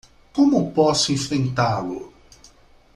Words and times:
Como 0.35 0.71
posso 0.77 1.11
enfrentá-lo? 1.13 2.11